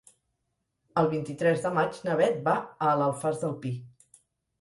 [1.01, 2.55] El vint-i-tres de maig na Beth va
[2.87, 3.73] a l'Alfàs del Pi.